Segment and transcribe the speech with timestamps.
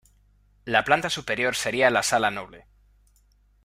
[0.65, 2.65] La planta superior sería la sala noble.